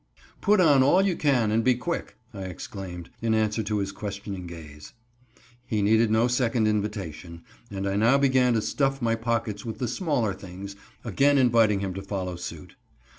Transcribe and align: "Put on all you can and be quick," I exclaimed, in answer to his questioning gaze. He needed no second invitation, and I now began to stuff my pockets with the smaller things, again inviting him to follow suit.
"Put 0.41 0.59
on 0.59 0.81
all 0.81 1.03
you 1.03 1.15
can 1.15 1.51
and 1.51 1.63
be 1.63 1.75
quick," 1.75 2.17
I 2.33 2.41
exclaimed, 2.45 3.11
in 3.21 3.35
answer 3.35 3.61
to 3.61 3.77
his 3.77 3.91
questioning 3.91 4.47
gaze. 4.47 4.93
He 5.67 5.83
needed 5.83 6.09
no 6.09 6.27
second 6.27 6.67
invitation, 6.67 7.43
and 7.69 7.87
I 7.87 7.97
now 7.97 8.17
began 8.17 8.53
to 8.53 8.63
stuff 8.63 8.99
my 8.99 9.13
pockets 9.13 9.63
with 9.63 9.77
the 9.77 9.87
smaller 9.87 10.33
things, 10.33 10.75
again 11.03 11.37
inviting 11.37 11.81
him 11.81 11.93
to 11.93 12.01
follow 12.01 12.35
suit. 12.35 12.77